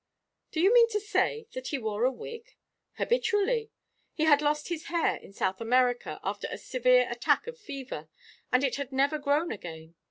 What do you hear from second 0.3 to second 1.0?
"Do you mean to